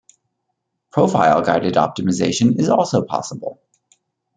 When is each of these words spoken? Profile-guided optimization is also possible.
Profile-guided 0.93 1.75
optimization 1.75 2.59
is 2.59 2.69
also 2.69 3.03
possible. 3.03 3.61